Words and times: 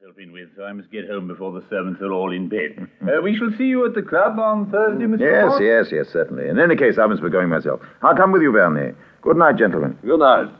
myself 0.00 0.18
in 0.18 0.32
with, 0.32 0.48
so 0.56 0.64
I 0.64 0.72
must 0.72 0.90
get 0.90 1.08
home 1.08 1.28
before 1.28 1.52
the 1.52 1.62
servants 1.68 2.00
are 2.00 2.12
all 2.12 2.32
in 2.32 2.48
bed. 2.48 2.88
Uh, 3.02 3.20
we 3.22 3.34
shall 3.36 3.50
see 3.58 3.64
you 3.64 3.84
at 3.86 3.94
the 3.94 4.02
club 4.02 4.38
on 4.38 4.70
Thursday, 4.70 5.04
Mr. 5.04 5.20
Yes, 5.20 5.48
Ford? 5.48 5.62
yes, 5.62 5.86
yes, 5.90 6.06
certainly. 6.12 6.48
In 6.48 6.58
any 6.60 6.76
case, 6.76 6.96
I 6.98 7.06
must 7.06 7.22
be 7.22 7.30
going 7.30 7.48
myself. 7.48 7.80
I'll 8.02 8.14
come 8.14 8.30
with 8.30 8.42
you, 8.42 8.52
Vernier. 8.52 8.94
Good 9.22 9.36
night, 9.36 9.56
gentlemen. 9.56 9.98
Good 10.04 10.20
night. 10.20 10.52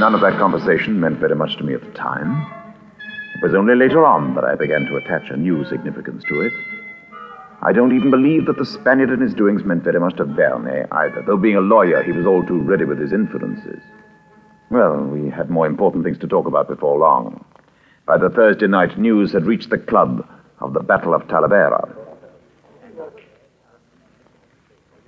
None 0.00 0.14
of 0.16 0.20
that 0.22 0.36
conversation 0.38 0.98
meant 0.98 1.18
very 1.20 1.36
much 1.36 1.56
to 1.58 1.64
me 1.64 1.74
at 1.74 1.80
the 1.80 1.92
time. 1.92 2.44
It 3.36 3.42
was 3.46 3.54
only 3.54 3.76
later 3.76 4.04
on 4.04 4.34
that 4.34 4.44
I 4.44 4.56
began 4.56 4.84
to 4.86 4.96
attach 4.96 5.30
a 5.30 5.36
new 5.36 5.64
significance 5.66 6.24
to 6.28 6.40
it. 6.40 6.52
I 7.64 7.72
don't 7.72 7.94
even 7.94 8.10
believe 8.10 8.46
that 8.46 8.58
the 8.58 8.66
Spaniard 8.66 9.10
and 9.10 9.22
his 9.22 9.34
doings 9.34 9.62
meant 9.64 9.84
very 9.84 10.00
much 10.00 10.16
to 10.16 10.24
Verne 10.24 10.86
either, 10.90 11.22
though 11.22 11.36
being 11.36 11.56
a 11.56 11.60
lawyer, 11.60 12.02
he 12.02 12.10
was 12.10 12.26
all 12.26 12.44
too 12.44 12.60
ready 12.60 12.84
with 12.84 12.98
his 12.98 13.12
inferences. 13.12 13.80
Well, 14.70 14.96
we 15.04 15.30
had 15.30 15.48
more 15.48 15.66
important 15.66 16.04
things 16.04 16.18
to 16.18 16.26
talk 16.26 16.46
about 16.46 16.66
before 16.66 16.98
long. 16.98 17.44
By 18.04 18.18
the 18.18 18.30
Thursday 18.30 18.66
night, 18.66 18.98
news 18.98 19.32
had 19.32 19.46
reached 19.46 19.70
the 19.70 19.78
club 19.78 20.26
of 20.58 20.72
the 20.72 20.80
Battle 20.80 21.14
of 21.14 21.28
Talavera. 21.28 21.94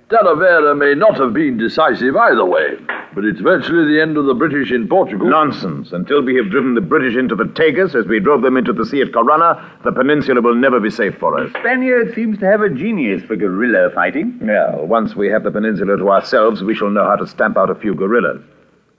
Talavera 0.09 0.77
may 0.77 0.93
not 0.93 1.17
have 1.17 1.33
been 1.33 1.57
decisive 1.57 2.15
either 2.15 2.45
way, 2.45 2.77
but 3.15 3.23
it's 3.23 3.39
virtually 3.39 3.93
the 3.93 4.01
end 4.01 4.17
of 4.17 4.25
the 4.25 4.33
British 4.33 4.71
in 4.71 4.87
Portugal. 4.87 5.29
Nonsense. 5.29 5.93
Until 5.93 6.21
we 6.21 6.35
have 6.35 6.51
driven 6.51 6.75
the 6.75 6.81
British 6.81 7.15
into 7.15 7.33
the 7.33 7.45
Tagus 7.45 7.95
as 7.95 8.05
we 8.05 8.19
drove 8.19 8.41
them 8.41 8.57
into 8.57 8.73
the 8.73 8.85
sea 8.85 9.01
at 9.01 9.13
Corunna, 9.13 9.83
the 9.83 9.91
peninsula 9.93 10.41
will 10.41 10.53
never 10.53 10.79
be 10.79 10.89
safe 10.91 11.17
for 11.17 11.39
us. 11.39 11.51
The 11.53 11.59
Spaniard 11.59 12.13
seems 12.13 12.37
to 12.39 12.45
have 12.45 12.61
a 12.61 12.69
genius 12.69 13.23
for 13.23 13.37
guerrilla 13.37 13.89
fighting. 13.95 14.37
Well, 14.41 14.85
once 14.85 15.15
we 15.15 15.29
have 15.29 15.43
the 15.43 15.51
peninsula 15.51 15.97
to 15.97 16.09
ourselves, 16.09 16.61
we 16.61 16.75
shall 16.75 16.89
know 16.89 17.05
how 17.05 17.15
to 17.15 17.25
stamp 17.25 17.57
out 17.57 17.69
a 17.69 17.75
few 17.75 17.95
guerrillas. 17.95 18.41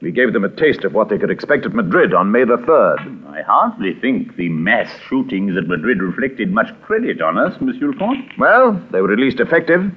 We 0.03 0.13
gave 0.13 0.33
them 0.33 0.45
a 0.45 0.51
taste 0.51 0.85
of 0.85 0.93
what 0.93 1.09
they 1.09 1.17
could 1.19 1.31
expect 1.31 1.65
at 1.65 1.73
Madrid 1.73 2.13
on 2.13 2.31
May 2.31 2.45
the 2.45 2.59
3rd. 2.59 3.29
I 3.29 3.43
hardly 3.43 3.95
think 3.95 4.37
the 4.37 4.51
mass 4.51 4.91
shootings 5.09 5.57
at 5.57 5.69
Madrid 5.69 6.03
reflected 6.03 6.53
much 6.53 6.69
credit 6.83 7.23
on 7.23 7.39
us, 7.39 7.59
Monsieur 7.61 7.89
le 7.89 7.97
Comte. 7.97 8.31
Well, 8.39 8.81
they 8.93 9.01
were 9.01 9.13
at 9.13 9.19
least 9.19 9.41
effective. 9.41 9.91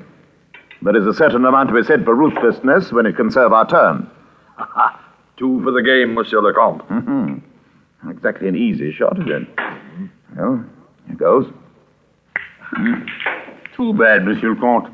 There 0.82 0.96
is 0.96 1.06
a 1.06 1.14
certain 1.14 1.44
amount 1.46 1.70
to 1.70 1.76
be 1.76 1.84
said 1.84 2.06
for 2.06 2.16
ruthlessness 2.16 2.92
when 2.92 3.06
it 3.06 3.16
can 3.16 3.30
serve 3.32 3.52
our 3.52 3.68
turn. 3.68 4.10
Two 5.38 5.62
for 5.64 5.72
the 5.72 5.82
game, 5.82 6.14
Monsieur 6.14 6.42
le 6.42 6.54
Comte. 6.54 6.88
Mm-hmm. 6.88 8.10
Exactly 8.10 8.48
an 8.48 8.56
easy 8.56 8.92
shot, 8.94 9.20
is 9.20 9.28
it? 9.28 9.48
Well, 10.38 10.64
here 11.08 11.16
goes. 11.16 11.52
Too 13.76 13.94
bad, 13.94 14.26
Monsieur 14.26 14.54
le 14.54 14.60
Comte. 14.60 14.94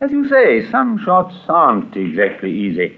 As 0.00 0.12
you 0.12 0.28
say, 0.28 0.70
some 0.70 0.98
shots 1.04 1.34
aren't 1.48 1.96
exactly 1.96 2.52
easy. 2.52 2.96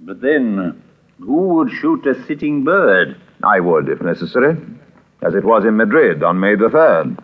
But 0.00 0.20
then, 0.20 0.80
who 1.18 1.48
would 1.54 1.70
shoot 1.70 2.06
a 2.06 2.14
sitting 2.26 2.62
bird? 2.62 3.20
I 3.42 3.58
would, 3.58 3.88
if 3.88 4.00
necessary. 4.00 4.56
As 5.22 5.34
it 5.34 5.44
was 5.44 5.64
in 5.64 5.76
Madrid 5.76 6.22
on 6.22 6.38
May 6.38 6.54
the 6.54 6.68
3rd. 6.68 7.18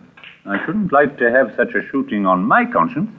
I 0.45 0.65
shouldn't 0.65 0.91
like 0.91 1.17
to 1.17 1.31
have 1.31 1.53
such 1.55 1.73
a 1.75 1.87
shooting 1.89 2.25
on 2.25 2.43
my 2.43 2.65
conscience. 2.65 3.09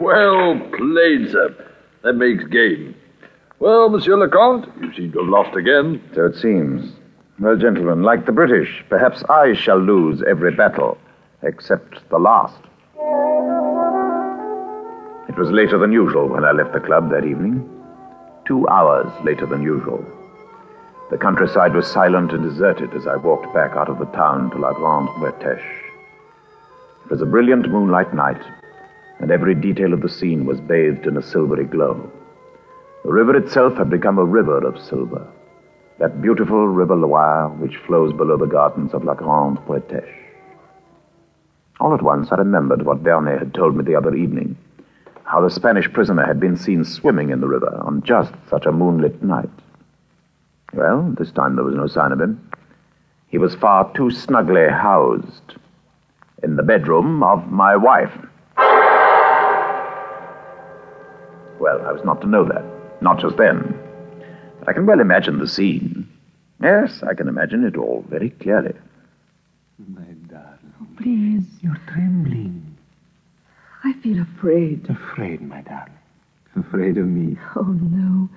Well 0.00 0.58
played, 0.76 1.30
sir. 1.30 1.54
That 2.02 2.14
makes 2.14 2.44
game. 2.44 2.94
Well, 3.60 3.88
Monsieur 3.88 4.16
le 4.16 4.28
Comte, 4.28 4.68
you 4.80 4.92
seem 4.94 5.12
to 5.12 5.20
have 5.20 5.28
lost 5.28 5.56
again. 5.56 6.02
So 6.14 6.26
it 6.26 6.36
seems. 6.36 6.92
Well, 7.38 7.56
gentlemen, 7.56 8.02
like 8.02 8.26
the 8.26 8.32
British, 8.32 8.84
perhaps 8.88 9.22
I 9.28 9.54
shall 9.54 9.78
lose 9.78 10.22
every 10.28 10.50
battle, 10.52 10.98
except 11.42 12.08
the 12.10 12.18
last. 12.18 12.58
It 15.28 15.38
was 15.38 15.50
later 15.50 15.78
than 15.78 15.92
usual 15.92 16.28
when 16.28 16.44
I 16.44 16.52
left 16.52 16.72
the 16.72 16.80
club 16.80 17.10
that 17.10 17.24
evening. 17.24 17.68
Two 18.46 18.68
hours 18.68 19.10
later 19.24 19.46
than 19.46 19.62
usual. 19.62 20.04
The 21.10 21.18
countryside 21.18 21.74
was 21.74 21.86
silent 21.86 22.32
and 22.32 22.42
deserted 22.42 22.92
as 22.94 23.06
I 23.06 23.16
walked 23.16 23.52
back 23.54 23.72
out 23.76 23.88
of 23.88 23.98
the 23.98 24.06
town 24.06 24.50
to 24.50 24.58
La 24.58 24.72
Grande 24.72 25.08
Bretèche. 25.20 25.60
It 27.04 27.10
was 27.10 27.22
a 27.22 27.26
brilliant 27.26 27.68
moonlight 27.70 28.12
night, 28.14 28.42
and 29.22 29.30
every 29.30 29.54
detail 29.54 29.92
of 29.92 30.02
the 30.02 30.08
scene 30.08 30.44
was 30.44 30.60
bathed 30.60 31.06
in 31.06 31.16
a 31.16 31.22
silvery 31.22 31.64
glow. 31.64 32.10
The 33.04 33.12
river 33.12 33.36
itself 33.36 33.76
had 33.76 33.88
become 33.88 34.18
a 34.18 34.24
river 34.24 34.58
of 34.66 34.78
silver. 34.78 35.26
That 35.98 36.20
beautiful 36.20 36.66
river 36.66 36.96
Loire 36.96 37.48
which 37.48 37.76
flows 37.86 38.12
below 38.12 38.36
the 38.36 38.46
gardens 38.46 38.92
of 38.92 39.04
La 39.04 39.14
Grande 39.14 39.58
Bretèche. 39.60 40.12
All 41.78 41.94
at 41.94 42.02
once 42.02 42.32
I 42.32 42.36
remembered 42.36 42.82
what 42.84 42.98
Vernet 42.98 43.38
had 43.38 43.54
told 43.54 43.76
me 43.76 43.84
the 43.84 43.94
other 43.94 44.14
evening. 44.14 44.56
How 45.24 45.40
the 45.40 45.50
Spanish 45.50 45.90
prisoner 45.92 46.26
had 46.26 46.40
been 46.40 46.56
seen 46.56 46.84
swimming 46.84 47.30
in 47.30 47.40
the 47.40 47.48
river 47.48 47.80
on 47.82 48.02
just 48.02 48.32
such 48.50 48.66
a 48.66 48.72
moonlit 48.72 49.22
night. 49.22 49.50
Well, 50.74 51.14
this 51.16 51.30
time 51.30 51.54
there 51.54 51.64
was 51.64 51.76
no 51.76 51.86
sign 51.86 52.10
of 52.10 52.20
him. 52.20 52.50
He 53.28 53.38
was 53.38 53.54
far 53.54 53.92
too 53.94 54.10
snugly 54.10 54.68
housed 54.68 55.54
in 56.42 56.56
the 56.56 56.62
bedroom 56.62 57.22
of 57.22 57.50
my 57.50 57.76
wife. 57.76 58.12
Well, 61.60 61.80
I 61.86 61.92
was 61.92 62.04
not 62.04 62.20
to 62.22 62.26
know 62.26 62.44
that. 62.44 62.64
Not 63.02 63.20
just 63.20 63.36
then. 63.36 63.78
But 64.58 64.68
I 64.68 64.72
can 64.72 64.86
well 64.86 65.00
imagine 65.00 65.38
the 65.38 65.48
scene. 65.48 66.08
Yes, 66.62 67.02
I 67.02 67.14
can 67.14 67.28
imagine 67.28 67.64
it 67.64 67.76
all 67.76 68.04
very 68.08 68.30
clearly. 68.30 68.74
My 69.88 70.02
darling, 70.28 70.74
oh, 70.80 70.86
Please, 70.96 71.44
you're 71.60 71.80
trembling. 71.88 72.76
I 73.84 73.92
feel 73.94 74.20
afraid. 74.20 74.88
Afraid, 74.88 75.42
my 75.42 75.60
darling. 75.62 75.92
Afraid 76.56 76.98
of 76.98 77.06
me. 77.06 77.36
Oh, 77.56 77.62
no. 77.62 78.28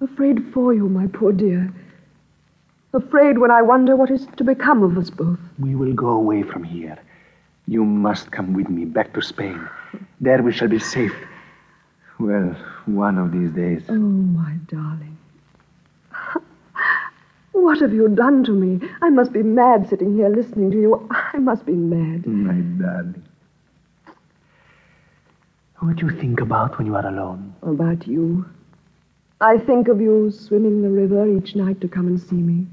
Afraid 0.00 0.44
for 0.54 0.72
you, 0.72 0.88
my 0.88 1.06
poor 1.08 1.32
dear. 1.32 1.72
Afraid 2.94 3.38
when 3.38 3.50
I 3.50 3.60
wonder 3.60 3.96
what 3.96 4.10
is 4.10 4.26
to 4.36 4.44
become 4.44 4.82
of 4.82 4.96
us 4.96 5.10
both. 5.10 5.38
We 5.58 5.74
will 5.74 5.92
go 5.92 6.08
away 6.08 6.42
from 6.42 6.62
here. 6.64 6.96
You 7.66 7.84
must 7.84 8.30
come 8.30 8.54
with 8.54 8.68
me 8.68 8.84
back 8.84 9.12
to 9.14 9.22
Spain. 9.22 9.68
There 10.20 10.42
we 10.42 10.52
shall 10.52 10.68
be 10.68 10.78
safe. 10.78 11.14
Well, 12.18 12.56
one 12.86 13.18
of 13.18 13.32
these 13.32 13.50
days. 13.50 13.82
Oh, 13.88 13.94
my 13.94 14.54
darling. 14.68 15.18
What 17.52 17.80
have 17.80 17.94
you 17.94 18.08
done 18.08 18.42
to 18.44 18.50
me? 18.50 18.80
I 19.00 19.10
must 19.10 19.32
be 19.32 19.42
mad 19.42 19.88
sitting 19.88 20.16
here 20.16 20.28
listening 20.28 20.72
to 20.72 20.76
you. 20.80 21.08
I 21.10 21.38
must 21.38 21.64
be 21.64 21.72
mad. 21.72 22.26
My 22.26 22.54
darling. 22.84 23.22
What 25.78 25.96
do 25.96 26.06
you 26.06 26.20
think 26.20 26.40
about 26.40 26.76
when 26.78 26.86
you 26.86 26.96
are 26.96 27.06
alone? 27.06 27.54
About 27.62 28.06
you. 28.08 28.44
I 29.40 29.58
think 29.58 29.88
of 29.88 30.00
you 30.00 30.30
swimming 30.32 30.82
the 30.82 30.90
river 30.90 31.28
each 31.28 31.54
night 31.54 31.80
to 31.82 31.88
come 31.88 32.06
and 32.06 32.20
see 32.20 32.36
me. 32.36 32.66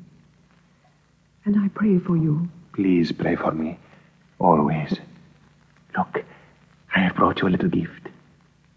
And 1.46 1.58
I 1.60 1.68
pray 1.70 2.00
for 2.00 2.18
you. 2.18 2.50
Please 2.74 3.12
pray 3.12 3.36
for 3.36 3.52
me. 3.52 3.78
Always. 4.40 4.96
Look, 5.98 6.24
I 6.96 7.00
have 7.00 7.16
brought 7.16 7.42
you 7.42 7.48
a 7.48 7.50
little 7.50 7.70
gift. 7.70 8.01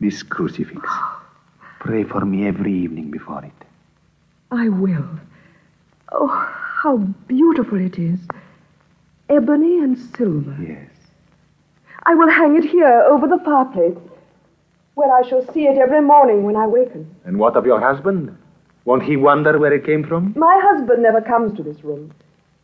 This 0.05 0.23
crucifix. 0.23 0.87
Pray 1.81 2.05
for 2.05 2.27
me 2.27 2.47
every 2.47 2.75
evening 2.75 3.11
before 3.11 3.43
it. 3.43 3.67
I 4.51 4.69
will. 4.69 5.09
Oh, 6.13 6.27
how 6.27 6.99
beautiful 7.27 7.81
it 7.81 7.99
is. 7.99 8.21
Ebony 9.31 9.79
and 9.79 9.97
silver. 9.99 10.55
Yes. 10.61 10.91
I 12.03 12.15
will 12.17 12.29
hang 12.29 12.55
it 12.55 12.67
here 12.67 13.03
over 13.11 13.27
the 13.27 13.43
fireplace, 13.43 13.97
where 14.93 15.11
I 15.11 15.27
shall 15.27 15.51
see 15.55 15.65
it 15.65 15.79
every 15.79 16.03
morning 16.03 16.43
when 16.43 16.57
I 16.57 16.67
waken. 16.67 17.09
And 17.25 17.39
what 17.39 17.57
of 17.57 17.65
your 17.65 17.81
husband? 17.81 18.37
Won't 18.85 19.05
he 19.05 19.17
wonder 19.17 19.59
where 19.59 19.73
it 19.73 19.87
came 19.87 20.05
from? 20.05 20.35
My 20.37 20.61
husband 20.65 21.03
never 21.03 21.23
comes 21.23 21.57
to 21.57 21.63
this 21.63 21.83
room. 21.83 22.13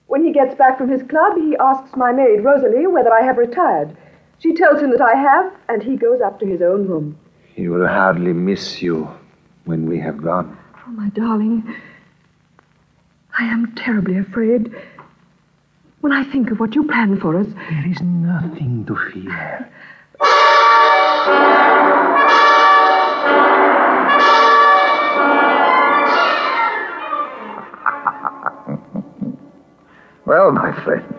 When 0.08 0.22
he 0.22 0.34
gets 0.34 0.54
back 0.56 0.76
from 0.76 0.90
his 0.90 1.02
club, 1.04 1.38
he 1.38 1.56
asks 1.58 1.96
my 1.96 2.12
maid, 2.12 2.44
Rosalie, 2.44 2.86
whether 2.86 3.14
I 3.14 3.22
have 3.22 3.38
retired. 3.38 3.96
She 4.40 4.52
tells 4.52 4.82
him 4.82 4.90
that 4.90 5.00
I 5.00 5.16
have, 5.18 5.54
and 5.70 5.82
he 5.82 5.96
goes 5.96 6.20
up 6.20 6.38
to 6.40 6.46
his 6.46 6.60
own 6.60 6.86
room. 6.86 7.16
He 7.54 7.68
will 7.68 7.86
hardly 7.86 8.32
miss 8.32 8.80
you 8.82 9.08
when 9.64 9.88
we 9.88 9.98
have 10.00 10.22
gone. 10.22 10.56
Oh, 10.86 10.90
my 10.90 11.08
darling, 11.10 11.74
I 13.38 13.44
am 13.44 13.74
terribly 13.76 14.18
afraid. 14.18 14.74
When 16.00 16.12
I 16.12 16.24
think 16.24 16.50
of 16.50 16.60
what 16.60 16.74
you 16.74 16.84
planned 16.84 17.20
for 17.20 17.36
us, 17.38 17.46
There 17.68 17.86
is 17.90 18.00
nothing 18.00 18.86
to 18.86 18.96
fear. 18.96 19.70
Well, 30.26 30.52
my 30.52 30.72
friend, 30.84 31.14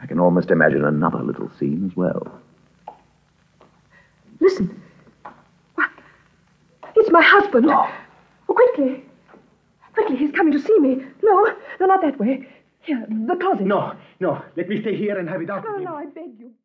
I 0.00 0.06
can 0.06 0.18
almost 0.20 0.50
imagine 0.50 0.84
another 0.84 1.22
little 1.22 1.50
scene 1.58 1.88
as 1.90 1.96
well. 1.96 2.40
listen. 4.40 4.80
It's 7.08 7.12
my 7.14 7.22
husband. 7.22 7.64
Oh, 7.70 7.90
quickly. 8.48 9.02
Quickly, 9.94 10.16
he's 10.16 10.30
coming 10.32 10.52
to 10.52 10.60
see 10.60 10.78
me. 10.78 10.96
No, 11.22 11.54
no, 11.80 11.86
not 11.86 12.02
that 12.02 12.20
way. 12.20 12.46
Here, 12.82 13.02
the 13.08 13.34
closet. 13.34 13.64
No, 13.64 13.94
no. 14.20 14.44
Let 14.58 14.68
me 14.68 14.82
stay 14.82 14.94
here 14.94 15.18
and 15.18 15.26
have 15.26 15.40
it 15.40 15.48
out 15.48 15.64
No, 15.64 15.78
no. 15.78 15.94
I 15.94 16.04
beg 16.04 16.38
you. 16.38 16.50